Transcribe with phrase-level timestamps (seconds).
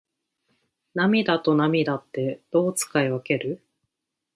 [0.95, 3.61] 涙と泪ってどう使い分ける？